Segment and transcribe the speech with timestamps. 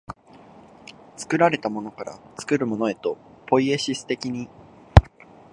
[1.15, 4.49] 作られたものから作るものへと、ポイエシス的に、